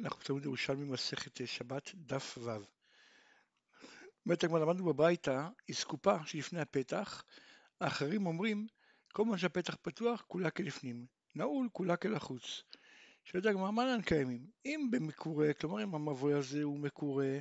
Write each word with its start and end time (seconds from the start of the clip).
אנחנו 0.00 0.22
תלמוד 0.22 0.44
ירושלמי 0.44 0.84
מסכת 0.84 1.46
שבת, 1.46 1.90
דף 1.94 2.38
ו'. 2.38 2.50
באמת 4.26 4.44
הגמרא 4.44 4.60
למדנו 4.60 4.84
בברייתא, 4.84 5.48
היא 5.68 5.76
סקופה 5.76 6.26
שלפני 6.26 6.60
הפתח, 6.60 7.24
האחרים 7.80 8.26
אומרים, 8.26 8.66
כל 9.12 9.24
מה 9.24 9.38
שהפתח 9.38 9.76
פתוח, 9.82 10.24
כולה 10.28 10.50
כלפנים, 10.50 11.06
נעול, 11.34 11.68
כולה 11.72 11.96
כלחוץ. 11.96 12.62
שואלת 13.24 13.46
הגמרא, 13.46 13.84
לן 13.84 14.02
קיימים? 14.02 14.46
אם 14.64 14.88
במקורה, 14.90 15.52
כלומר 15.52 15.82
אם 15.82 15.94
המבוי 15.94 16.34
הזה 16.34 16.62
הוא 16.62 16.78
מקורה, 16.78 17.38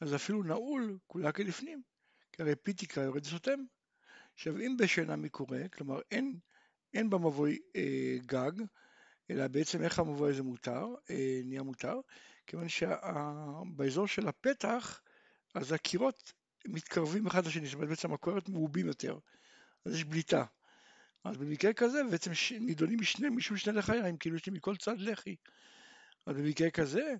אז 0.00 0.14
אפילו 0.14 0.42
נעול, 0.42 0.98
כולה 1.06 1.32
כלפנים, 1.32 1.82
כי 2.32 2.42
הרי 2.42 2.56
פי 2.56 2.72
תקרא 2.72 3.04
יורד 3.04 3.24
סותם. 3.24 3.60
עכשיו 4.34 4.58
אם 4.58 4.76
בשינה 4.78 5.16
מקורה, 5.16 5.68
כלומר 5.68 6.00
אין, 6.10 6.38
אין 6.94 7.10
במבוי 7.10 7.58
אה, 7.76 8.16
גג, 8.26 8.52
אלא 9.32 9.48
בעצם 9.48 9.82
איך 9.82 9.98
המבוי 9.98 10.30
הזה 10.30 10.42
מותר, 10.42 10.86
אה, 11.10 11.40
נהיה 11.44 11.62
מותר, 11.62 12.00
כיוון 12.46 12.68
שבאזור 12.68 14.08
של 14.08 14.28
הפתח, 14.28 15.00
אז 15.54 15.72
הקירות 15.72 16.32
מתקרבים 16.66 17.26
אחד 17.26 17.46
לשני, 17.46 17.66
זאת 17.66 17.74
אומרת 17.74 17.88
בעצם 17.88 18.12
הקורת 18.12 18.48
מעובים 18.48 18.86
יותר, 18.86 19.18
אז 19.84 19.94
יש 19.94 20.04
בליטה. 20.04 20.44
אז 21.24 21.36
במקרה 21.36 21.72
כזה 21.72 22.02
בעצם 22.10 22.30
נידונים 22.60 23.00
משני, 23.00 23.28
משום 23.28 23.56
שני 23.56 23.72
לחיים, 23.72 24.16
כאילו 24.16 24.36
יש 24.36 24.46
לי 24.46 24.52
מכל 24.52 24.76
צד 24.76 24.98
לחי. 24.98 25.36
אז 26.26 26.36
במקרה 26.36 26.70
כזה, 26.70 27.14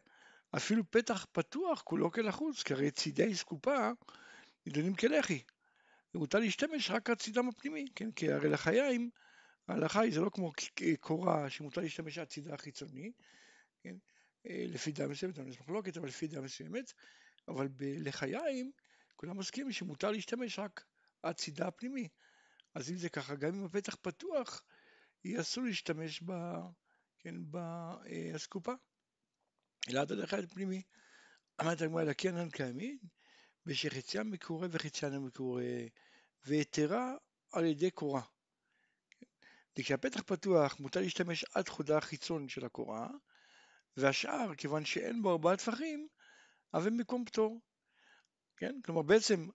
אפילו 0.56 0.90
פתח 0.90 1.26
פתוח 1.32 1.82
כולו 1.82 2.10
כלחוץ, 2.10 2.62
כי 2.62 2.74
הרי 2.74 2.90
צידי 2.90 3.34
סקופה 3.34 3.90
נידונים 4.66 4.94
כלחי. 4.94 5.42
ומותר 6.14 6.38
להשתמש 6.38 6.90
רק 6.90 7.10
הצידם 7.10 7.48
הפנימי, 7.48 7.86
כן? 7.94 8.12
כי 8.12 8.32
הרי 8.32 8.48
לחיים 8.48 9.10
ההלכה 9.68 10.00
היא 10.00 10.14
זה 10.14 10.20
לא 10.20 10.30
כמו 10.30 10.52
קורה 11.00 11.50
שמותר 11.50 11.80
להשתמש 11.80 12.18
על 12.18 12.24
צידה 12.24 12.54
החיצוני, 12.54 13.12
כן? 13.82 13.96
אה, 14.46 14.64
לפי 14.68 14.92
דעה 14.92 15.08
מסוימת, 15.08 15.38
אני 15.38 15.50
מחלוקת, 15.50 15.96
אבל 15.96 16.08
לפי 16.08 16.26
דעה 16.26 16.42
מסוימת, 16.42 16.92
אבל 17.48 17.68
בלחיים 17.68 18.72
כולם 19.16 19.38
מסכימים 19.38 19.72
שמותר 19.72 20.10
להשתמש 20.10 20.58
רק 20.58 20.84
על 21.22 21.32
צידה 21.32 21.66
הפנימי. 21.66 22.08
אז 22.74 22.90
אם 22.90 22.96
זה 22.96 23.08
ככה, 23.08 23.34
גם 23.34 23.54
אם 23.54 23.64
הפתח 23.64 23.96
פתוח, 24.02 24.62
יהיה 25.24 25.40
אסור 25.40 25.64
להשתמש 25.64 26.22
ב, 26.22 26.32
כן, 27.18 27.34
באסקופה, 27.50 28.72
אלא 29.88 30.00
עד 30.00 30.12
הדרך 30.12 30.34
הפנימי. 30.34 30.82
אמרת 31.60 31.80
הגמרא, 31.80 32.02
אלא 32.02 32.12
כן 32.18 32.50
קיימים, 32.50 32.98
ושחציה 33.66 34.22
מקורה 34.22 34.68
וחציה 34.70 35.10
מקורה, 35.18 35.62
והיתרה 36.44 37.14
על 37.52 37.64
ידי 37.64 37.90
קורה. 37.90 38.22
וכשהפתח 39.78 40.22
פתוח 40.26 40.80
מותר 40.80 41.00
להשתמש 41.00 41.44
עד 41.54 41.68
חודה 41.68 41.98
החיצון 41.98 42.48
של 42.48 42.64
הקורה, 42.64 43.08
והשאר, 43.96 44.54
כיוון 44.54 44.84
שאין 44.84 45.22
בו 45.22 45.30
ארבעה 45.30 45.56
טפחים, 45.56 46.08
אבל 46.74 46.90
מקום 46.90 47.24
פטור. 47.24 47.60
כן? 48.56 48.80
כלומר 48.84 49.02
בעצם 49.02 49.48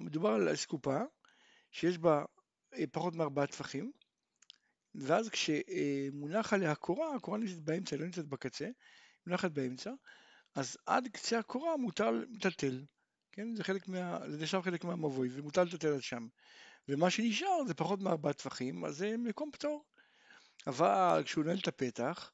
מדובר 0.00 0.28
על 0.28 0.54
אסקופה 0.54 0.98
שיש 1.70 1.98
בה 1.98 2.24
אה, 2.74 2.84
פחות 2.92 3.14
מארבעה 3.14 3.46
טפחים, 3.46 3.92
ואז 4.94 5.28
כשמונח 5.28 6.52
עליה 6.52 6.70
הקורה, 6.72 7.14
הקורה 7.14 7.38
נמצאת 7.38 7.60
באמצע, 7.60 7.96
לא 7.96 8.04
נמצאת 8.04 8.28
בקצה, 8.28 8.68
מונחת 9.26 9.50
באמצע, 9.50 9.90
אז 10.54 10.76
עד 10.86 11.08
קצה 11.12 11.38
הקורה 11.38 11.76
מותר 11.76 12.10
לטלטל, 12.10 12.84
כן? 13.32 13.54
זה 13.54 13.64
חלק 13.64 13.88
מה... 13.88 14.18
זה 14.30 14.38
נחשב 14.42 14.60
חלק 14.60 14.84
מהמבוי, 14.84 15.28
ומותר 15.32 15.64
לטלטל 15.64 15.94
עד 15.94 16.02
שם. 16.02 16.26
ומה 16.88 17.10
שנשאר 17.10 17.64
זה 17.66 17.74
פחות 17.74 18.00
מארבעה 18.00 18.32
טפחים, 18.32 18.84
אז 18.84 18.96
זה 18.96 19.16
מקום 19.16 19.50
פטור. 19.50 19.84
אבל 20.66 21.22
כשהוא 21.24 21.44
נועל 21.44 21.58
את 21.58 21.68
הפתח, 21.68 22.32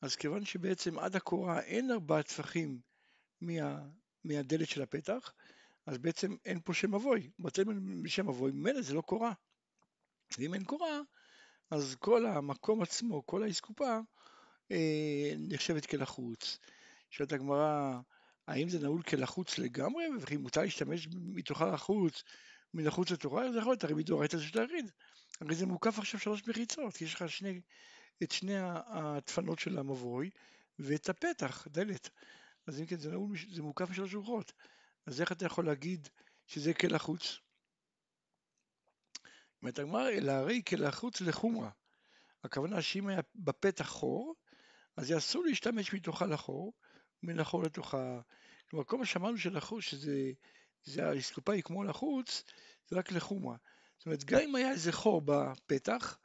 אז 0.00 0.16
כיוון 0.16 0.44
שבעצם 0.44 0.98
עד 0.98 1.16
הקורה 1.16 1.60
אין 1.60 1.90
ארבעה 1.90 2.22
טפחים 2.22 2.80
מה, 3.40 3.78
מהדלת 4.24 4.68
של 4.68 4.82
הפתח, 4.82 5.32
אז 5.86 5.98
בעצם 5.98 6.36
אין 6.44 6.60
פה 6.64 6.74
שם 6.74 6.94
אבוי. 6.94 7.30
בצד 7.38 7.64
שם 8.06 8.28
אבוי, 8.28 8.52
ממילא 8.52 8.82
זה 8.82 8.94
לא 8.94 9.00
קורה. 9.00 9.32
ואם 10.38 10.54
אין 10.54 10.64
קורה, 10.64 11.00
אז 11.70 11.96
כל 11.98 12.26
המקום 12.26 12.82
עצמו, 12.82 13.26
כל 13.26 13.42
האסקופה, 13.42 13.98
אה, 14.70 15.32
נחשבת 15.38 15.86
כלחוץ. 15.86 16.58
שואלת 17.10 17.32
הגמרא, 17.32 17.98
האם 18.46 18.68
זה 18.68 18.78
נעול 18.78 19.02
כלחוץ 19.02 19.58
לגמרי, 19.58 20.04
וכי 20.20 20.36
מותר 20.36 20.60
להשתמש 20.60 21.08
מתוכה 21.12 21.66
לחוץ 21.66 22.22
מן 22.74 22.86
החוץ 22.86 23.10
לתורה, 23.10 23.52
זה 23.52 23.58
יכול 23.58 23.72
להיות 23.72 23.84
הרי 23.84 23.94
מדאורייתא 23.94 24.38
של 24.38 24.58
להגיד. 24.60 24.90
הרי 25.40 25.54
זה 25.54 25.66
מוקף 25.66 25.98
עכשיו 25.98 26.20
שלוש 26.20 26.48
מחיצות, 26.48 27.00
יש 27.00 27.14
לך 27.14 27.28
שני, 27.28 27.60
את 28.22 28.32
שני 28.32 28.54
הדפנות 28.86 29.58
של 29.58 29.78
המבוי 29.78 30.30
ואת 30.78 31.08
הפתח, 31.08 31.66
דלת. 31.70 32.10
אז 32.66 32.80
אם 32.80 32.86
כן, 32.86 32.96
זה, 32.96 33.10
נעול, 33.10 33.36
זה 33.52 33.62
מוקף 33.62 33.90
משלוש 33.90 34.14
רוחות. 34.14 34.52
אז 35.06 35.20
איך 35.20 35.32
אתה 35.32 35.46
יכול 35.46 35.66
להגיד 35.66 36.08
שזה 36.46 36.74
כל 36.74 36.94
החוץ? 36.94 37.38
אומרת 39.62 39.78
הגמרא, 39.78 40.10
אלא 40.10 40.32
הרי 40.32 40.62
כל 40.68 40.84
החוץ 40.84 41.20
לחומרה. 41.20 41.70
הכוונה 42.44 42.82
שאם 42.82 43.08
היה 43.08 43.20
בפתח 43.34 43.88
חור, 43.88 44.34
אז 44.96 45.10
אסור 45.18 45.44
להשתמש 45.44 45.94
מתוכה 45.94 46.26
לחור, 46.26 46.72
מן 47.22 47.40
החור 47.40 47.62
לתוכה. 47.62 48.20
כלומר, 48.70 48.84
כל 48.84 48.98
מה 48.98 49.06
שאמרנו 49.06 49.38
של 49.38 49.56
שזה 49.82 50.32
זה 50.84 51.08
האסקופה 51.08 51.52
היא 51.52 51.62
כמו 51.62 51.84
לחוץ, 51.84 52.42
זה 52.86 52.96
רק 52.96 53.12
לחומרה. 53.12 53.56
זאת 53.98 54.06
אומרת, 54.06 54.24
גם 54.24 54.40
אם 54.40 54.54
היה 54.54 54.70
איזה 54.70 54.92
חור 54.92 55.22
בפתח, 55.24 56.18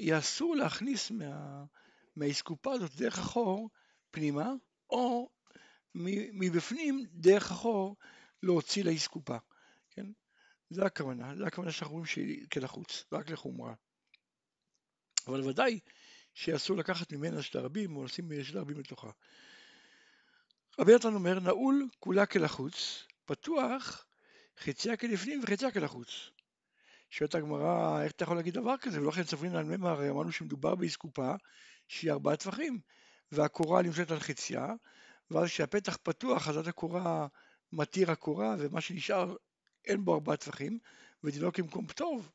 יהיה 0.00 0.18
אסור 0.18 0.56
להכניס 0.56 1.10
מה, 1.10 1.64
מהאסקופה 2.16 2.72
הזאת 2.72 2.94
דרך 2.96 3.18
החור 3.18 3.70
פנימה, 4.10 4.52
או 4.90 5.30
מבפנים 6.32 7.06
דרך 7.10 7.50
החור 7.50 7.96
להוציא 8.42 8.84
לאסקופה, 8.84 9.36
כן? 9.90 10.06
זה 10.70 10.84
הכוונה, 10.84 11.36
זה 11.36 11.46
הכוונה 11.46 11.72
שאנחנו 11.72 11.92
רואים 11.92 12.06
שהיא 12.06 12.46
כלחוץ, 12.52 13.04
רק 13.12 13.30
לחומרה. 13.30 13.74
אבל 15.26 15.40
ודאי 15.40 15.80
שאסור 16.34 16.76
לקחת 16.76 17.12
ממנה 17.12 17.42
של 17.42 17.58
הרבים 17.58 17.96
או 17.96 18.04
לשים 18.04 18.44
של 18.44 18.58
הרבים 18.58 18.78
לתוכה. 18.78 19.10
רבי 20.78 20.94
נתן 20.94 21.14
אומר, 21.14 21.40
נעול 21.40 21.88
כולה 21.98 22.26
כלחוץ, 22.26 23.06
פתוח, 23.28 24.06
חציה 24.58 24.96
כלפנים 24.96 25.40
וחציה 25.42 25.70
כלחוץ. 25.70 26.30
שואלת 27.10 27.34
הגמרא, 27.34 28.02
איך 28.02 28.12
אתה 28.12 28.24
יכול 28.24 28.36
להגיד 28.36 28.54
דבר 28.54 28.76
כזה? 28.76 29.00
ולא 29.00 29.10
כן 29.10 29.24
סופרים 29.24 29.56
על 29.56 29.64
ממה, 29.64 29.90
הרי 29.90 30.10
אמרנו 30.10 30.32
שמדובר 30.32 30.74
באסקופה 30.74 31.34
שהיא 31.88 32.12
ארבעה 32.12 32.36
טווחים, 32.36 32.80
והקורה 33.32 33.82
נמצאת 33.82 34.10
על 34.10 34.20
חציה, 34.20 34.66
ואז 35.30 35.48
כשהפתח 35.48 35.98
פתוח, 36.02 36.48
אז 36.48 36.56
עד 36.56 36.68
הקורה 36.68 37.26
מתיר 37.72 38.10
הקורה, 38.10 38.54
ומה 38.58 38.80
שנשאר 38.80 39.36
אין 39.84 40.04
בו 40.04 40.14
ארבעה 40.14 40.36
טווחים, 40.36 40.78
ודינו 41.24 41.52
כמקום 41.52 41.86
טוב, 41.86 42.30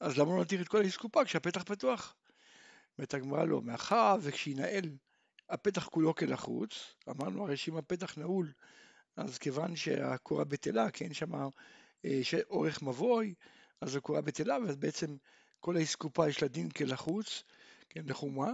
אז 0.00 0.18
למה 0.18 0.36
לא 0.36 0.40
נתיר 0.40 0.62
את 0.62 0.68
כל 0.68 0.82
האסקופה 0.82 1.24
כשהפתח 1.24 1.62
פתוח? 1.62 2.14
אומרת 2.98 3.14
הגמרא 3.14 3.44
לא, 3.44 3.62
מאחר 3.62 4.16
וכשינעל 4.20 4.84
הפתח 5.50 5.88
כולו 5.88 6.14
כלחוץ, 6.14 6.94
אמרנו 7.08 7.44
הרי 7.44 7.56
שאם 7.56 7.76
הפתח 7.76 8.18
נעול 8.18 8.52
אז 9.18 9.38
כיוון 9.38 9.76
שהקורה 9.76 10.44
בטלה, 10.44 10.90
כי 10.90 11.04
אין 11.04 11.14
שם 11.14 11.34
אה, 12.04 12.20
אורך 12.50 12.82
מבוי, 12.82 13.34
אז 13.80 13.96
הקורה 13.96 14.20
בטלה, 14.20 14.56
ואז 14.66 14.76
בעצם 14.76 15.16
כל 15.60 15.76
האסקופה 15.76 16.28
יש 16.28 16.42
לה 16.42 16.48
דין 16.48 16.70
כלחוץ, 16.70 17.42
כן, 17.88 18.02
לחומה, 18.06 18.52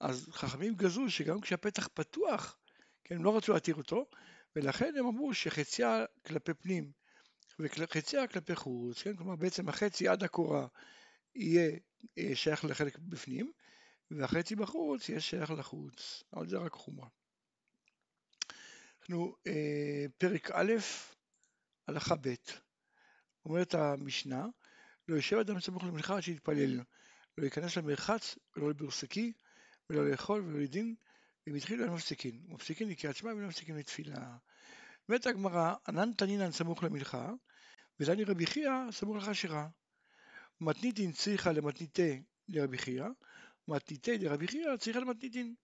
אז 0.00 0.28
חכמים 0.32 0.74
גזרו 0.74 1.10
שגם 1.10 1.40
כשהפתח 1.40 1.88
פתוח, 1.94 2.58
כן, 3.04 3.14
הם 3.14 3.24
לא 3.24 3.36
רצו 3.36 3.52
להתיר 3.52 3.74
אותו, 3.74 4.06
ולכן 4.56 4.92
הם 4.98 5.06
אמרו 5.06 5.34
שחציה 5.34 6.04
כלפי 6.26 6.54
פנים 6.54 6.92
וחציה 7.58 8.26
כלפי 8.26 8.56
חוץ, 8.56 9.02
כן, 9.02 9.16
כלומר 9.16 9.36
בעצם 9.36 9.68
החצי 9.68 10.08
עד 10.08 10.22
הקורה 10.22 10.66
יהיה 11.34 11.78
אה, 12.18 12.30
שייך 12.34 12.64
לחלק 12.64 12.98
בפנים, 12.98 13.52
והחצי 14.10 14.56
בחוץ 14.56 15.08
יהיה 15.08 15.20
שייך 15.20 15.50
לחוץ, 15.50 16.22
אבל 16.32 16.48
זה 16.48 16.58
רק 16.58 16.72
חומה. 16.72 17.06
אנחנו 19.04 19.36
אה, 19.46 20.06
פרק 20.18 20.50
א', 20.50 20.72
הלכה 21.88 22.14
ב', 22.20 22.34
אומרת 23.44 23.74
המשנה, 23.74 24.46
לא 25.08 25.16
יושב 25.16 25.36
אדם 25.36 25.60
סמוך 25.60 25.84
למנחה 25.84 26.16
עד 26.16 26.22
שיתפלל, 26.22 26.80
לא 27.38 27.44
ייכנס 27.44 27.76
למרחץ 27.76 28.38
ולא 28.56 28.70
לברסקי 28.70 29.32
ולא 29.90 30.10
לאכול 30.10 30.42
ולא 30.42 30.58
לדין, 30.58 30.94
והם 31.46 31.56
התחילו 31.56 31.86
לא 31.86 31.94
מפסיקין, 31.94 32.42
מפסיקין 32.48 32.88
לקריאת 32.88 33.16
שמע 33.16 33.34
ולא 33.34 33.48
מפסיקין 33.48 33.76
לתפילה. 33.76 34.36
אומרת 35.08 35.26
הגמרא, 35.26 35.74
ענן 35.88 36.12
תנינן 36.12 36.52
סמוך 36.52 36.84
למנחה, 36.84 37.32
ודני 38.00 38.24
רבי 38.24 38.46
חייא 38.46 38.72
סמוך 38.90 39.16
לחשירה. 39.16 39.68
מתניתין 40.60 41.12
צריכה 41.12 41.52
למתניתי 41.52 42.22
לרבי 42.48 42.78
חייא, 42.78 43.06
מתניתי 43.68 44.18
לרבי 44.18 44.48
חייא 44.48 44.76
צריכה 44.76 45.00
למתניתין. 45.00 45.54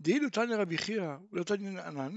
דאילו 0.00 0.30
תנא 0.30 0.54
רבי 0.54 0.78
חייא 0.78 1.08
ולא 1.32 1.44
תנא 1.44 1.80
ענן, 1.80 2.12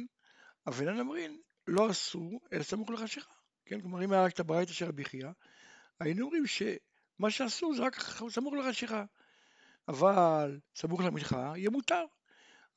אבנן 0.68 1.00
אמרין 1.00 1.42
לא 1.68 1.92
אסור 1.92 2.40
אלא 2.54 2.64
סמוך 2.64 2.90
לחשיכה. 2.90 3.34
כן, 3.66 3.82
כלומר 3.82 4.04
אם 4.04 4.12
היה 4.12 4.24
רק 4.24 4.34
את 4.34 4.40
הברייתא 4.40 4.74
של 4.74 4.86
רבי 4.86 5.06
חייא, 5.06 5.30
היינו 6.00 6.26
אומרים 6.26 6.48
שמה 6.48 7.32
שאסור 7.32 7.76
זה 7.76 7.82
רק 7.82 8.00
סמוך 8.30 8.54
לחשיכה. 8.54 9.06
אבל 9.88 10.60
סמוך 10.76 11.02
למנחה 11.02 11.54
יהיה 11.56 11.70
מותר. 11.70 12.06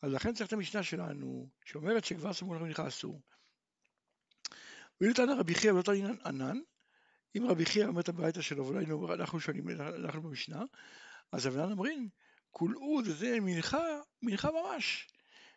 אז 0.03 0.13
לכן 0.13 0.35
צריך 0.35 0.49
את 0.49 0.53
המשנה 0.53 0.83
שלנו, 0.83 1.49
שאומרת 1.65 2.05
שכבר 2.05 2.33
סמוך 2.33 2.55
למנחה 2.55 2.89
אסור. 2.89 3.21
ואילו 5.01 5.15
רבי 5.39 5.55
חייא 5.55 5.73
ולא 5.73 5.83
ענן, 6.25 6.59
אם 7.37 7.47
רבי 7.49 7.67
חייא 7.67 7.87
אומר 7.87 8.01
את 8.01 8.09
הברייתא 8.09 8.41
שלו, 8.41 8.67
ואולי 8.67 9.15
אנחנו 9.15 9.41
שואלים, 9.41 9.69
אנחנו 10.05 10.23
במשנה, 10.23 10.63
אז 11.33 11.47
אבנן 11.47 11.71
אומרים, 11.71 12.09
כולאוד 12.59 13.05
זה 13.05 13.39
מנחה, 13.41 13.85
מנחה 14.23 14.49
ממש. 14.51 15.07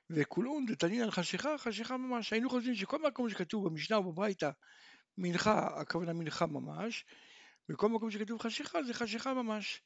וכולאון 0.10 0.66
דתנין 0.66 1.02
על 1.02 1.12
חשיכה, 1.12 1.58
חשיכה 1.58 1.98
ממש. 1.98 2.34
היינו 2.34 2.50
חושבים 2.50 2.76
שכל 2.76 3.02
מקום 3.08 3.30
שכתוב 3.30 3.68
במשנה 3.68 3.98
או 3.98 4.04
בברייתא 4.04 4.50
מנחה, 5.18 5.82
הכוונה 5.82 6.14
מנחה 6.14 6.46
ממש, 6.46 7.06
וכל 7.70 7.90
מקום 7.90 8.12
שכתוב 8.12 8.42
חשיכה 8.42 8.84
זה 8.84 8.94
חשיכה 8.94 9.34
ממש. 9.34 9.82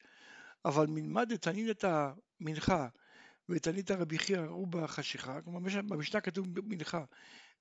אבל 0.64 0.86
מלמד 0.86 1.32
דתנין 1.32 1.70
את 1.70 1.84
המנחה 1.84 2.88
ותנית 3.48 3.90
רבי 3.90 4.18
חייא 4.18 4.40
ראו 4.40 4.66
בחשיכה, 4.66 5.42
כלומר 5.42 5.60
במשנה 5.82 6.20
כתוב 6.20 6.46
מנחה 6.64 7.04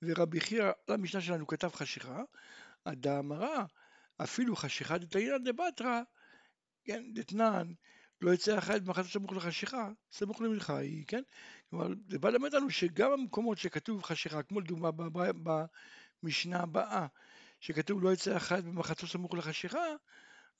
ורבי 0.01 0.39
חייא 0.39 0.71
למשנה 0.87 1.21
שלנו 1.21 1.47
כתב 1.47 1.69
חשיכה, 1.69 2.21
הדאמרה 2.85 3.65
אפילו 4.23 4.55
חשיכה 4.55 4.97
דתנינא 4.97 5.37
דבתרא, 5.37 6.01
כן, 6.85 7.03
דתנן, 7.13 7.67
לא 8.23 8.33
יצא 8.33 8.57
אחד 8.57 8.85
במחצה 8.85 9.09
סמוך 9.09 9.31
לחשיכה, 9.31 9.89
סמוך 10.11 10.41
למנחה 10.41 10.77
היא, 10.77 11.05
כן? 11.07 11.21
כלומר, 11.69 11.87
זה 12.09 12.19
בא 12.19 12.29
ללמד 12.29 12.53
לנו 12.53 12.69
שגם 12.69 13.11
המקומות 13.11 13.57
שכתוב 13.57 14.03
חשיכה, 14.03 14.43
כמו 14.43 14.59
לדוגמה 14.59 14.89
במשנה 16.23 16.59
הבאה, 16.59 17.07
שכתוב 17.59 18.03
לא 18.03 18.13
יצא 18.13 18.37
אחד 18.37 18.65
במחצה 18.65 19.07
סמוך 19.07 19.33
לחשיכה, 19.33 19.85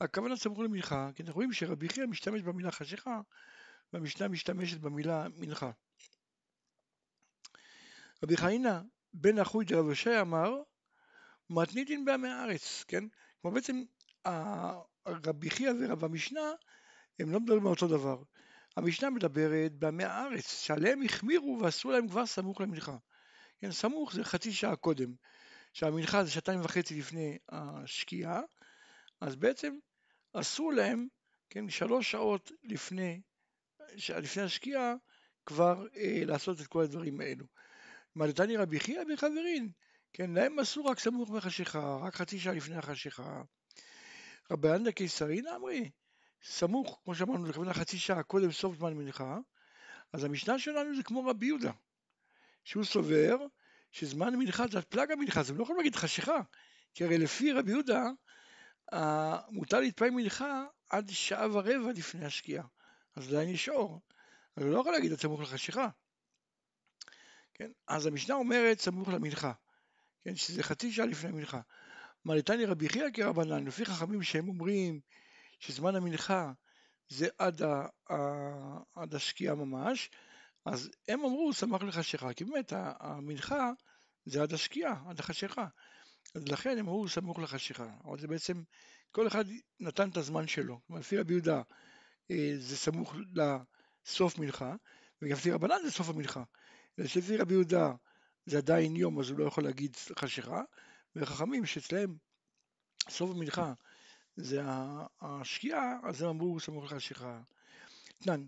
הכוונה 0.01 0.35
סמוך 0.35 0.59
למנחה, 0.59 1.09
כי 1.15 1.23
אנחנו 1.23 1.35
רואים 1.35 1.53
שרבי 1.53 1.89
חייא 1.89 2.05
משתמש 2.05 2.41
במילה 2.41 2.71
חשיכה, 2.71 3.21
והמשנה 3.93 4.27
משתמשת 4.27 4.77
במילה 4.77 5.27
מנחה. 5.37 5.71
רבי 8.23 8.37
חיינה 8.37 8.81
בן 9.13 9.39
אחוי 9.39 9.65
דרב 9.65 9.91
ישי 9.91 10.21
אמר, 10.21 10.61
מתניתין 11.49 12.05
בעמי 12.05 12.27
הארץ, 12.27 12.83
כן? 12.87 13.03
כלומר 13.41 13.55
בעצם 13.55 13.83
רבי 15.07 15.49
חייא 15.49 15.71
ורב 15.79 16.05
המשנה 16.05 16.51
הם 17.19 17.31
לא 17.31 17.39
מדברים 17.39 17.61
על 17.61 17.71
אותו 17.71 17.87
דבר. 17.87 18.23
המשנה 18.77 19.09
מדברת 19.09 19.73
בעמי 19.73 20.03
הארץ, 20.03 20.63
שעליהם 20.63 21.01
החמירו 21.03 21.59
ועשו 21.61 21.91
להם 21.91 22.07
כבר 22.07 22.25
סמוך 22.25 22.61
למנחה. 22.61 22.97
כן, 23.61 23.71
סמוך 23.71 24.13
זה 24.13 24.23
חצי 24.23 24.53
שעה 24.53 24.75
קודם, 24.75 25.13
שהמנחה 25.73 26.23
זה 26.23 26.31
שעתיים 26.31 26.61
וחצי 26.63 26.99
לפני 26.99 27.37
השקיעה, 27.49 28.41
אז 29.21 29.35
בעצם 29.35 29.75
אסור 30.33 30.73
להם, 30.73 31.07
כן, 31.49 31.69
שלוש 31.69 32.11
שעות 32.11 32.51
לפני, 32.63 33.21
לפני 34.09 34.43
השקיעה 34.43 34.95
כבר 35.45 35.87
אה, 35.95 36.21
לעשות 36.25 36.61
את 36.61 36.67
כל 36.67 36.83
הדברים 36.83 37.21
האלו. 37.21 37.45
מדתני 38.15 38.57
רבי 38.57 38.79
חייא 38.79 39.03
בחברין, 39.13 39.71
כן, 40.13 40.31
להם 40.33 40.59
אסור 40.59 40.89
רק 40.89 40.99
סמוך 40.99 41.29
מחשיכה, 41.29 41.97
רק 42.01 42.15
חצי 42.15 42.39
שעה 42.39 42.53
לפני 42.53 42.75
החשיכה. 42.75 43.41
רבי 44.51 44.69
אנדה 44.69 44.91
קיסרין 44.91 45.47
אמרי, 45.47 45.89
סמוך, 46.43 46.99
כמו 47.03 47.15
שאמרנו, 47.15 47.45
לכוונה 47.45 47.73
חצי 47.73 47.97
שעה 47.97 48.23
קודם 48.23 48.51
סוף 48.51 48.77
זמן 48.77 48.93
מנחה, 48.93 49.37
אז 50.13 50.23
המשנה 50.23 50.59
שלנו 50.59 50.95
זה 50.95 51.03
כמו 51.03 51.25
רבי 51.25 51.45
יהודה, 51.45 51.71
שהוא 52.63 52.83
סובר 52.83 53.37
שזמן 53.91 54.35
מנחה 54.35 54.67
זה 54.67 54.81
פלג 54.81 55.11
המנחה, 55.11 55.39
אז 55.39 55.49
הם 55.49 55.57
לא 55.57 55.63
יכולים 55.63 55.77
להגיד 55.77 55.95
חשיכה, 55.95 56.41
כי 56.93 57.03
הרי 57.03 57.17
לפי 57.17 57.51
רבי 57.51 57.71
יהודה, 57.71 58.03
מותר 59.49 59.79
להתפעל 59.79 60.09
מנחה 60.09 60.65
עד 60.89 61.09
שעה 61.09 61.47
ורבע 61.51 61.91
לפני 61.95 62.25
השקיעה, 62.25 62.65
אז 63.15 63.27
עדיין 63.27 63.49
יש 63.49 63.69
אור, 63.69 64.01
אז 64.55 64.63
הוא 64.63 64.71
לא 64.71 64.79
יכול 64.79 64.91
להגיד 64.91 65.11
עד 65.11 65.19
סמוך 65.19 65.41
לחשיכה. 65.41 65.89
כן? 67.53 67.71
אז 67.87 68.05
המשנה 68.05 68.35
אומרת 68.35 68.79
סמוך 68.79 69.09
למנחה, 69.09 69.51
כן? 70.23 70.35
שזה 70.35 70.63
חצי 70.63 70.91
שעה 70.91 71.05
לפני 71.05 71.29
המנחה. 71.29 71.61
מעליתני 72.25 72.65
רבי 72.65 72.89
חייא 72.89 73.09
כרבנן, 73.13 73.65
לפי 73.65 73.85
חכמים 73.85 74.23
שהם 74.23 74.49
אומרים 74.49 74.99
שזמן 75.65 75.95
המנחה 75.95 76.51
זה 77.09 77.27
עד, 77.37 77.61
ה, 77.61 77.85
ה, 78.09 78.15
עד 78.95 79.15
השקיעה 79.15 79.55
ממש, 79.55 80.09
אז 80.65 80.89
הם 81.07 81.19
אמרו 81.19 81.53
שמח 81.53 81.83
לחשיכה, 81.83 82.33
כי 82.33 82.43
באמת 82.43 82.73
המנחה 82.75 83.71
זה 84.25 84.41
עד 84.41 84.53
השקיעה, 84.53 85.03
עד 85.09 85.19
החשיכה. 85.19 85.67
אז 86.35 86.47
לכן 86.47 86.69
הם 86.69 86.79
אמרו 86.79 87.09
סמוך 87.09 87.39
לחשיכה, 87.39 87.87
אבל 88.05 88.19
זה 88.19 88.27
בעצם, 88.27 88.63
כל 89.11 89.27
אחד 89.27 89.45
נתן 89.79 90.09
את 90.09 90.17
הזמן 90.17 90.47
שלו. 90.47 90.79
לפי 90.89 91.17
רבי 91.17 91.33
יהודה 91.33 91.61
אה, 92.31 92.53
זה 92.57 92.77
סמוך 92.77 93.15
לסוף 93.35 94.39
מנחה, 94.39 94.75
וגם 95.21 95.37
לפי 95.37 95.51
רבנן 95.51 95.77
זה 95.83 95.91
סוף 95.91 96.09
המנחה. 96.09 96.43
לפי 96.97 97.37
רבי 97.37 97.53
יהודה 97.53 97.91
זה 98.45 98.57
עדיין 98.57 98.95
יום, 98.95 99.19
אז 99.19 99.29
הוא 99.29 99.39
לא 99.39 99.45
יכול 99.45 99.63
להגיד 99.63 99.95
חשיכה, 100.19 100.61
וחכמים 101.15 101.65
שאצלהם 101.65 102.15
סוף 103.09 103.31
המנחה 103.31 103.73
זה 104.35 104.61
השקיעה, 105.21 105.97
אז 106.03 106.21
הם 106.21 106.29
אמרו 106.29 106.59
סמוך 106.59 106.91
לחשיכה. 106.91 107.41
תנן, 108.19 108.45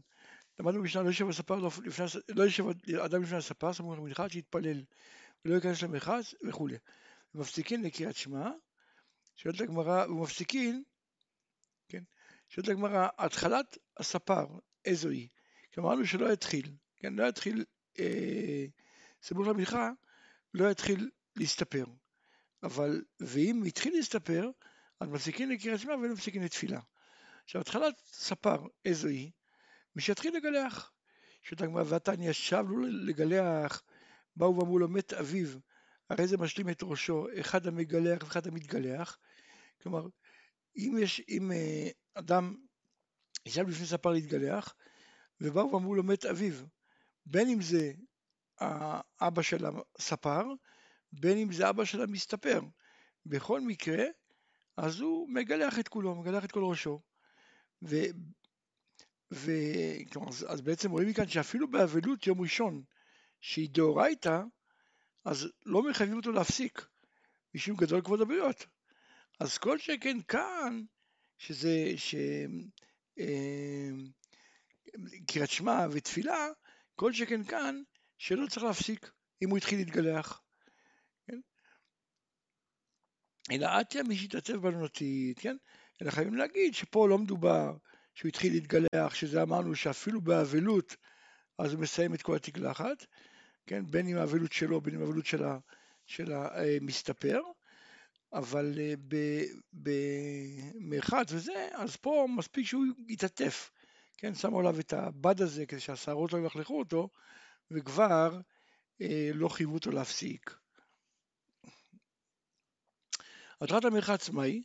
למדנו 0.59 0.79
במשנה 0.79 1.03
לא 1.03 1.07
יושב 1.07 1.29
הספר, 1.29 1.55
לא, 1.55 1.71
לפני, 1.83 2.05
לא 2.29 2.43
יושב 2.43 2.63
אדם 3.05 3.23
לפני 3.23 3.37
הספר, 3.37 3.73
סמוך 3.73 3.97
למנחה, 3.97 4.29
שיתפלל 4.29 4.83
ולא 5.45 5.55
ייכנס 5.55 5.81
למרחץ 5.81 6.33
וכולי. 6.47 6.77
ומפסיקין 7.35 7.83
לקריאת 7.83 8.15
שמע, 8.15 8.49
שואלת 9.35 9.61
הגמרא, 9.61 10.05
ומפסיקין, 10.07 10.83
כן, 11.87 12.03
שואלת 12.49 12.69
הגמרא, 12.69 13.07
התחלת 13.17 13.77
הספר, 13.97 14.45
איזו 14.85 15.09
היא? 15.09 15.27
כי 15.71 15.79
אמרנו 15.79 16.05
שלא 16.05 16.33
יתחיל, 16.33 16.71
כן, 16.97 17.13
לא 17.13 17.27
יתחיל 17.27 17.65
אה, 17.99 18.65
סמוך 19.23 19.47
למנחה, 19.47 19.89
לא 20.53 20.71
יתחיל 20.71 21.09
להסתפר. 21.35 21.85
אבל, 22.63 23.03
ואם 23.19 23.63
התחיל 23.67 23.93
להסתפר, 23.95 24.49
אז 24.99 25.09
מפסיקים 25.09 25.51
לקריאת 25.51 25.79
שמע 25.79 25.95
ולא 25.95 26.13
מפסיקים 26.13 26.43
לתפילה. 26.43 26.79
עכשיו, 27.43 27.61
התחלת 27.61 28.01
ספר 28.05 28.67
איזו 28.85 29.07
היא, 29.07 29.31
מי 29.95 30.01
שיתחיל 30.01 30.37
לגלח. 30.37 30.91
שאת 31.41 31.61
הגמרא 31.61 31.83
ועתניה 31.87 32.29
ישב 32.29 32.65
לו 32.69 32.87
לגלח, 32.87 33.83
באו 34.35 34.57
ואמרו 34.57 34.79
לו 34.79 34.87
מת 34.87 35.13
אביו, 35.13 35.47
הרי 36.09 36.27
זה 36.27 36.37
משלים 36.37 36.69
את 36.69 36.83
ראשו, 36.83 37.27
אחד 37.39 37.67
המגלח 37.67 38.23
ואחד 38.23 38.47
המתגלח. 38.47 39.17
כלומר, 39.81 40.07
אם 40.77 40.97
יש, 40.99 41.21
אם 41.29 41.51
אה, 41.51 41.89
אדם 42.13 42.55
ישב 43.45 43.67
לפני 43.67 43.85
ספר 43.85 44.11
להתגלח, 44.11 44.75
ובאו 45.41 45.71
ואמרו 45.71 45.95
לו 45.95 46.03
מת 46.03 46.25
אביו, 46.25 46.53
בין 47.25 47.49
אם 47.49 47.61
זה 47.61 47.91
האבא 48.59 49.41
של 49.41 49.65
הספר, 49.97 50.43
בין 51.13 51.37
אם 51.37 51.53
זה 51.53 51.69
אבא 51.69 51.85
של 51.85 52.01
המסתפר. 52.01 52.61
בכל 53.25 53.61
מקרה, 53.61 54.05
אז 54.77 54.99
הוא 54.99 55.29
מגלח 55.29 55.79
את 55.79 55.87
כולו, 55.87 56.15
מגלח 56.15 56.45
את 56.45 56.51
כל 56.51 56.63
ראשו. 56.63 57.01
ו... 57.83 57.95
ו... 59.33 59.51
כלומר, 60.11 60.29
אז 60.29 60.61
בעצם 60.61 60.91
רואים 60.91 61.09
מכאן 61.09 61.27
שאפילו 61.27 61.71
באבלות 61.71 62.27
יום 62.27 62.41
ראשון, 62.41 62.83
שהיא 63.41 63.69
דאורייתא, 63.71 64.41
אז 65.25 65.47
לא 65.65 65.89
מחייבים 65.89 66.17
אותו 66.17 66.31
להפסיק, 66.31 66.87
משום 67.55 67.77
גדול 67.77 68.01
כבוד 68.01 68.21
הבריות. 68.21 68.65
אז 69.39 69.57
כל 69.57 69.77
שכן 69.77 70.17
כאן, 70.27 70.83
שזה, 71.37 71.93
ש... 71.97 72.15
אה, 73.19 73.89
קריאת 75.27 75.49
שמע 75.49 75.87
ותפילה, 75.91 76.47
כל 76.95 77.13
שכן 77.13 77.43
כאן, 77.43 77.81
שלא 78.17 78.47
צריך 78.47 78.63
להפסיק 78.63 79.11
אם 79.41 79.49
הוא 79.49 79.57
התחיל 79.57 79.79
להתגלח. 79.79 80.41
כן? 81.27 81.39
אלא 83.51 83.67
עטיה 83.67 84.03
מי 84.03 84.15
שהתעצב 84.15 84.55
בלונתית, 84.55 85.39
כן? 85.39 85.57
אלא 86.01 86.11
חייבים 86.11 86.35
להגיד 86.35 86.75
שפה 86.75 87.07
לא 87.07 87.17
מדובר 87.17 87.77
שהוא 88.15 88.29
התחיל 88.29 88.53
להתגלח, 88.53 89.13
שזה 89.13 89.41
אמרנו 89.41 89.75
שאפילו 89.75 90.21
באבלות 90.21 90.95
אז 91.57 91.73
הוא 91.73 91.81
מסיים 91.81 92.13
את 92.13 92.21
כל 92.21 92.35
התגלחת, 92.35 93.05
כן? 93.67 93.85
בין 93.85 94.07
אם 94.07 94.17
האבלות 94.17 94.51
שלו, 94.51 94.81
בין 94.81 94.95
אם 94.95 95.01
האבלות 95.01 95.25
של, 96.05 96.31
המסתפר, 96.33 97.39
אבל 98.33 98.73
אה, 98.79 98.93
במרחץ 99.73 101.27
וזה, 101.31 101.67
אז 101.73 101.95
פה 101.95 102.27
מספיק 102.37 102.67
שהוא 102.67 102.83
יתעטף, 103.07 103.71
כן? 104.17 104.35
שמו 104.35 104.59
עליו 104.59 104.79
את 104.79 104.93
הבד 104.93 105.41
הזה 105.41 105.65
כדי 105.65 105.79
שהשערות 105.79 106.33
לא 106.33 106.37
ילכלכו 106.37 106.79
אותו, 106.79 107.09
וכבר 107.71 108.39
אה, 109.01 109.29
לא 109.33 109.49
חייבו 109.49 109.73
אותו 109.73 109.91
להפסיק. 109.91 110.64
מטרת 113.61 113.85
המרחץ 113.85 114.29
מהי? 114.29 114.63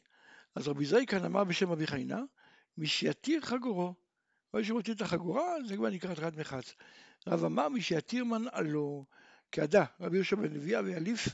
אז 0.55 0.69
רבי 0.69 0.87
זייקן 0.87 1.25
אמר 1.25 1.45
בשם 1.45 1.71
אבי 1.71 1.87
חיינה, 1.87 2.23
מי 2.79 2.87
שיתיר 2.87 3.41
חגורו. 3.41 3.95
שהוא 4.63 4.79
מתיר 4.79 4.95
את 4.95 5.01
החגורה, 5.01 5.55
זה 5.67 5.77
כבר 5.77 5.91
נקרא 5.91 6.13
התרת 6.13 6.37
מרחץ. 6.37 6.75
רב 7.27 7.45
אמר 7.45 7.69
מי 7.69 7.83
שיתיר 7.83 8.25
מנעלו 8.25 9.05
כעדה, 9.53 9.85
רבי 10.01 10.17
יהושע 10.17 10.37
בן 10.37 10.53
לוויה 10.55 10.81
ויאליף 10.85 11.29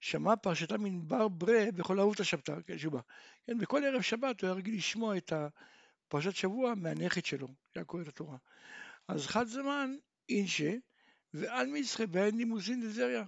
שמע 0.00 0.36
פרשתה 0.36 0.74
בר 1.02 1.28
ברה 1.28 1.70
בכל 1.74 2.00
אהובתא 2.00 2.24
שבתא, 2.24 2.56
כן, 2.66 2.78
שובה. 2.78 3.00
כן, 3.46 3.58
בכל 3.58 3.84
ערב 3.84 4.00
שבת 4.00 4.40
הוא 4.40 4.48
היה 4.48 4.56
רגיל 4.56 4.76
לשמוע 4.76 5.16
את 5.16 5.32
הפרשת 5.32 6.34
שבוע 6.34 6.74
מהנכד 6.74 7.24
שלו, 7.24 7.48
שהיה 7.72 7.84
קורא 7.84 8.02
את 8.02 8.08
התורה. 8.08 8.36
אז 9.08 9.26
חד 9.26 9.46
זמן 9.46 9.96
אינשה, 10.28 10.74
ועל 11.34 11.66
מצחה 11.66 12.06
בהן 12.06 12.36
נימוסין 12.36 12.80
דזריה. 12.80 13.24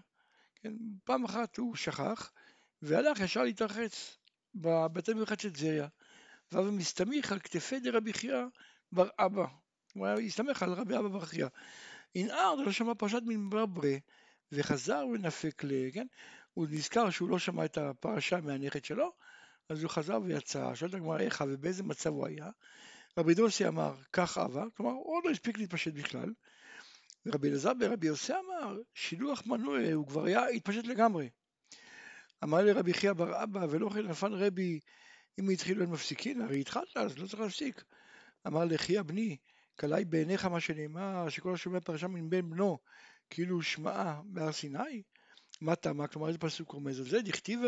כן, 0.54 0.72
פעם 1.04 1.24
אחת 1.24 1.56
הוא 1.56 1.76
שכח, 1.76 2.32
והלך 2.82 3.20
ישר 3.20 3.42
להתרחץ 3.42 4.18
בבתי 4.54 5.14
מרחצת 5.14 5.56
זריה. 5.56 5.88
והוא 6.52 6.72
מסתמיך 6.72 7.32
על 7.32 7.38
כתפי 7.38 7.80
דרבי 7.80 8.12
חייא 8.12 8.44
בר 8.92 9.08
אבא. 9.18 9.46
הוא 9.94 10.06
היה 10.06 10.16
הסתמך 10.16 10.62
על 10.62 10.72
רבי 10.72 10.98
אבא 10.98 11.08
בר 11.08 11.24
חייא. 11.24 11.46
ינער 12.14 12.54
לא 12.54 12.72
שמע 12.72 12.94
פרשת 12.94 13.22
ממברברה, 13.26 13.96
וחזר 14.52 15.06
ונפק 15.12 15.64
ל... 15.64 15.90
כן? 15.92 16.06
הוא 16.54 16.66
נזכר 16.70 17.10
שהוא 17.10 17.28
לא 17.28 17.38
שמע 17.38 17.64
את 17.64 17.78
הפרשה 17.78 18.40
מהנכד 18.40 18.84
שלו, 18.84 19.12
אז 19.68 19.82
הוא 19.82 19.90
חזר 19.90 20.18
ויצא, 20.24 20.74
שואלת 20.74 20.94
הגמרא 20.94 21.18
איך 21.18 21.44
ובאיזה 21.48 21.82
מצב 21.82 22.10
הוא 22.10 22.26
היה. 22.26 22.50
רבי 23.18 23.34
דוסי 23.34 23.68
אמר, 23.68 23.94
כך 24.12 24.38
אבא, 24.38 24.64
כלומר 24.76 24.92
הוא 24.92 25.16
עוד 25.16 25.24
לא 25.24 25.30
הספיק 25.30 25.58
להתפשט 25.58 25.92
בכלל. 25.92 26.32
ורבי 27.26 27.48
אלעזר 27.48 27.74
ברבי 27.74 28.06
יוסי 28.06 28.32
אמר, 28.32 28.78
שילוח 28.94 29.46
מנוי, 29.46 29.92
הוא 29.92 30.06
כבר 30.06 30.24
היה 30.24 30.46
התפשט 30.46 30.86
לגמרי. 30.86 31.28
אמר 32.44 32.62
לרבי 32.62 32.94
חייא 32.94 33.12
בר 33.12 33.42
אבא, 33.42 33.66
ולא 33.70 33.88
כן 33.88 34.06
נפל 34.06 34.34
רבי, 34.34 34.80
אם 35.40 35.48
התחילו 35.48 35.84
הם 35.84 35.92
מפסיקים, 35.92 36.42
הרי 36.42 36.60
התחלת, 36.60 36.96
אז 36.96 37.18
לא 37.18 37.26
צריך 37.26 37.40
להפסיק. 37.40 37.84
אמר 38.46 38.64
לחייא 38.64 39.02
בני, 39.02 39.36
קלעי 39.76 40.04
בעיניך 40.04 40.44
מה 40.44 40.60
שנאמר, 40.60 41.28
שכל 41.28 41.54
השומע 41.54 41.80
פרשה 41.80 42.08
מן 42.08 42.30
בן 42.30 42.50
בנו, 42.50 42.78
כאילו 43.30 43.62
שמעה 43.62 44.20
בהר 44.24 44.52
סיני? 44.52 45.02
מה 45.60 45.76
טעמה? 45.76 46.06
כלומר 46.06 46.28
איזה 46.28 46.38
פסוק 46.38 46.72
רומז 46.72 47.00
על 47.00 47.06
זה? 47.06 47.22
דכתיב 47.22 47.60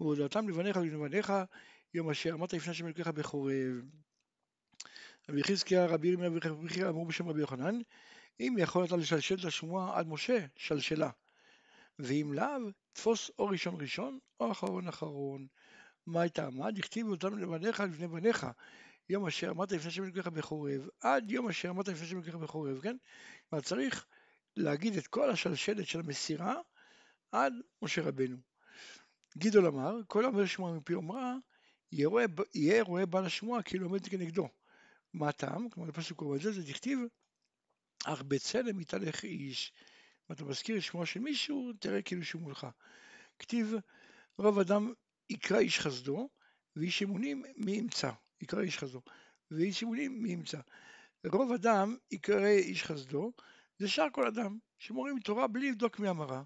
והודעתם 0.00 0.48
לבניך 0.48 0.76
ולבניך 0.76 1.32
יום 1.94 2.10
אשר 2.10 2.30
אמרת 2.30 2.52
לפני 2.52 2.70
השם 2.70 2.86
אלוקיך 2.86 3.08
בחורב. 3.08 3.82
רבי 5.28 5.42
חזקיה 5.44 5.86
רבי 5.86 6.08
ירמיה 6.08 6.30
ורבי 6.32 6.68
חייא 6.68 6.88
אמרו 6.88 7.06
בשם 7.06 7.28
רבי 7.28 7.40
יוחנן 7.40 7.78
אם 8.40 8.56
יכול 8.58 8.84
אתה 8.84 8.96
לשלשל 8.96 9.34
את 9.40 9.44
השמועה 9.44 9.98
עד 9.98 10.06
משה, 10.06 10.46
שלשלה. 10.56 11.10
ואם 11.98 12.32
לאו, 12.32 12.70
תפוס 12.92 13.30
או 13.38 13.46
ראשון 13.46 13.80
ראשון 13.80 14.18
או 14.40 14.52
אחרון 14.52 14.88
אחרון. 14.88 15.46
מה 16.06 16.20
הייתה? 16.20 16.50
מה 16.50 16.70
דכתיב 16.70 17.08
אותנו 17.08 17.36
לבניך 17.36 17.80
לפני 17.80 18.08
בניך 18.08 18.46
יום 19.08 19.26
אשר 19.26 19.50
אמרת 19.50 19.72
לפני 19.72 19.88
השם 19.88 20.04
אלוקיך 20.04 20.26
בחורב, 20.26 20.88
עד 21.00 21.30
יום 21.30 21.48
אשר 21.48 21.70
אמרת 21.70 21.88
לפני 21.88 22.06
השם 22.06 22.16
אלוקיך 22.16 22.34
בחורב, 22.34 22.80
כן? 22.80 22.96
כלומר 23.48 23.62
צריך 23.62 24.06
להגיד 24.56 24.96
את 24.96 25.06
כל 25.06 25.30
השלשלת 25.30 25.86
של 25.86 26.00
המסירה 26.00 26.54
עד 27.32 27.52
משה 27.82 28.02
רבנו. 28.02 28.36
גדעון 29.38 29.66
אמר, 29.66 29.96
כל 30.06 30.24
אומר 30.24 30.46
שמועה 30.46 30.74
מפי 30.74 30.94
אומרה, 30.94 31.34
יהיה 31.92 32.82
רואה 32.82 33.06
בעל 33.06 33.24
השמועה 33.24 33.62
כאילו 33.62 33.86
עומד 33.86 34.06
כנגדו. 34.06 34.48
מה 35.14 35.28
הטעם? 35.28 35.68
כלומר, 35.70 35.88
הפסוק 35.88 36.18
קורא 36.18 36.36
את 36.36 36.40
זה, 36.40 36.52
זה 36.52 36.62
דכתיב, 36.62 36.98
אך 38.04 38.22
בצלם 38.22 38.80
יתהלך 38.80 39.24
איש. 39.24 39.72
אם 40.30 40.34
אתה 40.34 40.44
מזכיר 40.44 40.76
את 40.76 40.82
שמו 40.82 41.06
של 41.06 41.20
מישהו, 41.20 41.72
תראה 41.80 42.02
כאילו 42.02 42.24
שהוא 42.24 42.42
מולך. 42.42 42.66
כתיב, 43.38 43.74
רוב 44.38 44.58
אדם 44.58 44.92
יקרא 45.30 45.58
איש 45.58 45.80
חסדו, 45.80 46.28
ואיש 46.76 47.02
אמונים 47.02 47.44
מי 47.56 47.72
ימצא. 47.72 48.10
יקרא 48.40 48.60
איש 48.60 48.78
חסדו. 48.78 49.02
ואיש 49.50 49.82
אמונים 49.82 50.22
מי 50.22 50.32
ימצא. 50.32 50.60
רוב 51.26 51.52
אדם 51.52 51.96
יקרא 52.10 52.46
איש 52.46 52.82
חסדו, 52.82 53.32
זה 53.78 53.88
שאר 53.88 54.06
כל 54.12 54.26
אדם, 54.26 54.58
שמורים 54.78 55.18
תורה 55.20 55.46
בלי 55.46 55.70
לבדוק 55.70 55.98
מי 55.98 56.10
אמרה. 56.10 56.42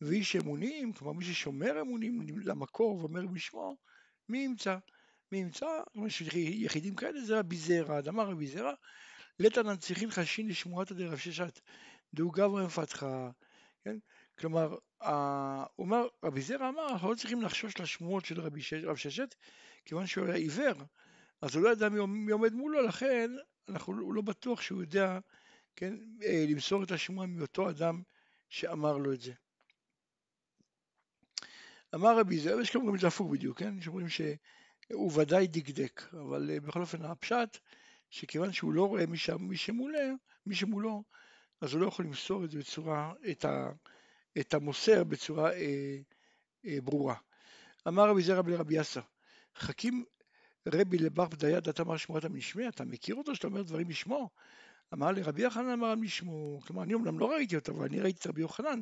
ואיש 0.00 0.36
אמונים, 0.36 0.92
כלומר 0.92 1.12
מי 1.12 1.24
ששומר 1.24 1.80
אמונים 1.80 2.38
למקור 2.38 2.96
ואומר 2.96 3.26
בשמו, 3.26 3.76
מי 4.28 4.38
ימצא? 4.38 4.76
מי 5.32 5.38
ימצא? 5.38 5.66
יחידים 6.34 6.94
כאלה 6.94 7.20
זה 7.24 7.38
רבי 7.38 7.56
זרע, 7.56 7.98
אדמה 7.98 8.22
רבי 8.22 8.46
זרע, 8.46 8.74
לטענן 9.38 9.76
צריכין 9.76 10.10
חשין 10.10 10.48
לשמועתא 10.48 10.94
דרב 10.94 11.18
ששת, 11.18 11.60
דהו 12.14 12.30
גברא 12.30 12.66
מפתחה, 12.66 13.30
כן? 13.84 13.96
כלומר, 14.38 14.76
הוא 15.76 15.84
אומר, 15.86 16.06
רבי 16.24 16.40
זרע 16.40 16.68
אמר, 16.68 16.88
אנחנו 16.88 17.10
לא 17.10 17.14
צריכים 17.14 17.42
לחשוש 17.42 17.80
לשמועות 17.80 18.24
של 18.24 18.40
רבי 18.40 18.62
שש, 18.62 18.84
רב 18.84 18.96
ששת, 18.96 19.34
כיוון 19.84 20.06
שהוא 20.06 20.26
היה 20.26 20.34
עיוור, 20.34 20.82
אז 21.42 21.54
הוא 21.54 21.64
לא 21.64 21.68
ידע 21.68 21.88
מי, 21.88 22.32
עומד 22.32 22.52
מולו, 22.52 22.82
לכן 22.82 23.30
אנחנו, 23.68 24.00
הוא 24.00 24.14
לא 24.14 24.22
בטוח 24.22 24.60
שהוא 24.60 24.80
יודע, 24.80 25.18
כן, 25.76 25.94
אה, 26.22 26.44
למסור 26.48 26.82
את 26.82 26.90
השמועה 26.90 27.26
מאותו 27.26 27.70
אדם 27.70 28.02
שאמר 28.48 28.96
לו 28.96 29.12
את 29.12 29.20
זה. 29.20 29.32
אמר 31.94 32.18
רבי 32.18 32.38
זרע, 32.38 32.62
יש 32.62 32.70
כאלה 32.70 32.84
את 32.94 33.00
זה 33.00 33.06
הפוך 33.06 33.30
בדיוק, 33.30 33.58
כן? 33.58 33.78
יש 33.78 33.88
אומרים 33.88 34.08
שהוא 34.08 35.20
ודאי 35.20 35.46
דקדק, 35.46 36.02
אבל 36.12 36.50
אה, 36.50 36.60
בכל 36.60 36.80
אופן 36.80 37.04
הפשט, 37.04 37.58
שכיוון 38.10 38.52
שהוא 38.52 38.72
לא 38.72 38.88
רואה 38.88 39.06
מי, 39.06 39.16
ש... 39.16 39.30
מי, 39.30 39.56
שמולו, 39.56 39.98
מי 40.46 40.54
שמולו, 40.54 41.04
אז 41.60 41.72
הוא 41.72 41.80
לא 41.80 41.86
יכול 41.86 42.04
למסור 42.04 42.44
את 42.44 42.50
זה 42.50 42.58
בצורה, 42.58 43.12
את, 43.30 43.44
ה... 43.44 43.70
את 44.40 44.54
המוסר 44.54 45.04
בצורה 45.04 45.52
אה, 45.52 45.96
אה, 46.66 46.78
ברורה. 46.84 47.14
אמר 47.88 48.08
רבי 48.08 48.22
זרע 48.22 48.42
לרבי 48.46 48.74
יאסר, 48.74 49.00
חכים 49.56 50.04
רבי 50.68 50.98
לבר 50.98 51.28
פדיה 51.28 51.60
דת 51.60 51.80
אמר 51.80 51.96
שמורת 51.96 52.24
המשמע, 52.24 52.68
אתה 52.68 52.84
מכיר 52.84 53.14
אותו 53.14 53.34
שאתה 53.34 53.46
אומר 53.46 53.62
דברים 53.62 53.88
בשמו? 53.88 54.30
אמר 54.94 55.10
לי 55.10 55.22
רבי 55.22 55.42
יוחנן 55.42 55.68
אמר 55.68 55.94
משמו, 55.94 56.60
כלומר 56.66 56.82
אני 56.82 56.94
אומנם 56.94 57.18
לא 57.18 57.30
ראיתי 57.30 57.56
אותו, 57.56 57.72
אבל 57.72 57.84
אני 57.84 58.00
ראיתי 58.00 58.18
את 58.20 58.26
רבי 58.26 58.40
יוחנן, 58.40 58.80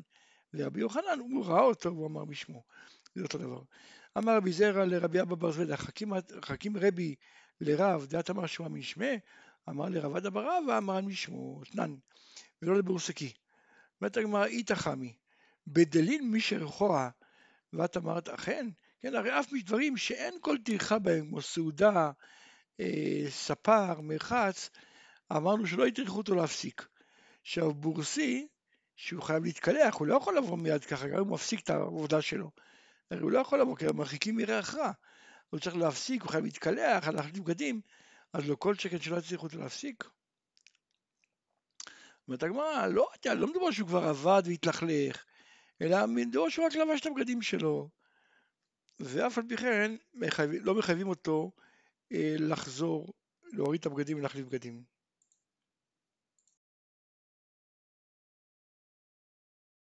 ורבי 0.54 0.80
יוחנן 0.80 1.18
הוא 1.18 1.47
ראה 1.47 1.61
אותו 1.61 1.94
והוא 1.94 2.06
אמר 2.06 2.25
בשמו, 2.25 2.62
זה 3.14 3.23
אותו 3.23 3.38
דבר. 3.38 3.62
אמר 4.18 4.37
רבי 4.37 4.52
זרע 4.52 4.85
לרבי 4.85 5.20
אבא 5.20 5.35
בר 5.35 5.50
זבדה, 5.50 5.76
חכים, 5.76 6.12
חכים 6.42 6.76
רבי 6.76 7.14
לרב, 7.61 8.06
דעת 8.06 8.30
אמר 8.30 8.47
שמע 8.47 8.68
משמה, 8.68 9.06
אמר 9.68 9.88
לרב 9.88 10.16
עדה 10.16 10.30
ברב 10.30 10.64
ואמר 10.68 10.97
על 10.97 11.04
משמו, 11.04 11.61
תנן, 11.64 11.94
ולא 12.62 12.78
לברוסקי. 12.78 13.32
אומרת 14.00 14.16
הגמרא, 14.16 14.44
איתא 14.44 14.74
חמי, 14.74 15.16
בדלין 15.66 16.30
מי 16.30 16.40
שרחוה, 16.40 17.10
ואת 17.72 17.96
אמרת 17.96 18.28
אכן, 18.28 18.68
כן, 19.00 19.14
הרי 19.14 19.40
אף 19.40 19.52
מדברים 19.52 19.96
שאין 19.96 20.34
כל 20.40 20.56
טרחה 20.64 20.98
בהם, 20.98 21.28
כמו 21.28 21.42
סעודה, 21.42 22.10
אה, 22.80 23.24
ספר, 23.28 24.00
מרחץ, 24.00 24.70
אמרנו 25.32 25.66
שלא 25.66 25.88
יטרחו 25.88 26.18
אותו 26.18 26.34
להפסיק. 26.34 26.88
עכשיו 27.42 27.74
בורסי, 27.74 28.48
שהוא 28.96 29.22
חייב 29.22 29.44
להתקלח, 29.44 29.94
הוא 29.94 30.06
לא 30.06 30.16
יכול 30.16 30.36
לבוא 30.36 30.58
מיד 30.58 30.84
ככה, 30.84 31.08
גם 31.08 31.14
אם 31.14 31.24
הוא 31.24 31.34
מפסיק 31.34 31.60
את 31.60 31.70
העבודה 31.70 32.22
שלו. 32.22 32.50
הרי 33.10 33.20
הוא 33.20 33.30
לא 33.30 33.38
יכול 33.38 33.60
לבוא, 33.60 33.76
כי 33.76 33.86
הם 33.86 33.96
מרחיקים 33.96 34.36
מריח 34.36 34.74
רע. 34.74 34.92
הוא 35.50 35.60
צריך 35.60 35.76
להפסיק, 35.76 36.22
הוא 36.22 36.30
חייב 36.30 36.44
להתקלח, 36.44 37.08
להחליף 37.08 37.38
בגדים, 37.38 37.80
אז 38.32 38.48
לא 38.48 38.54
כל 38.54 38.74
שקט 38.74 39.02
שלא 39.02 39.16
יצליחו 39.16 39.46
אותו 39.46 39.58
להפסיק. 39.58 40.04
אומרת 42.28 42.42
הגמרא, 42.42 42.87
לא, 42.87 43.08
אתה 43.20 43.35
לא 43.35 43.47
מדבר 43.47 43.70
שהוא 43.70 43.88
כבר 43.88 44.04
עבד 44.04 44.42
והתלכלך, 44.44 45.25
אלא 45.82 46.06
מדבר 46.06 46.49
שהוא 46.49 46.66
רק 46.66 46.75
לבש 46.75 47.00
את 47.00 47.06
הבגדים 47.06 47.42
שלו. 47.42 47.88
ואף 49.00 49.38
על 49.38 49.44
פי 49.49 49.56
כן 49.56 49.94
לא 50.61 50.75
מחייבים 50.75 51.08
אותו 51.08 51.50
אה, 52.12 52.35
לחזור, 52.38 53.12
להוריד 53.52 53.80
את 53.80 53.87
הבגדים 53.87 54.18
ולהחליף 54.18 54.47
בגדים. 54.47 54.98